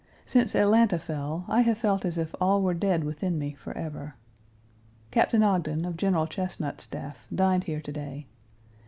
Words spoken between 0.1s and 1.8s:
Since Atlanta fell I have